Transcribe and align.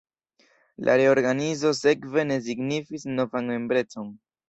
La 0.87 0.95
reorganizo 1.01 1.75
sekve 1.81 2.27
ne 2.33 2.41
signifis 2.51 3.09
novan 3.17 3.53
membrecon. 3.57 4.15